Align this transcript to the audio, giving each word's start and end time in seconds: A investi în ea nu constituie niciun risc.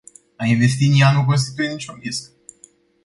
A 0.39 0.45
investi 0.47 0.83
în 0.85 0.99
ea 0.99 1.11
nu 1.11 1.25
constituie 1.25 1.67
niciun 1.69 1.97
risc. 2.01 2.31